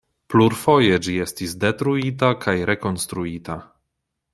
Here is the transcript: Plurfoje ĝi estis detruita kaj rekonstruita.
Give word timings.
Plurfoje 0.33 0.97
ĝi 1.09 1.17
estis 1.27 1.53
detruita 1.65 2.33
kaj 2.47 2.59
rekonstruita. 2.71 3.63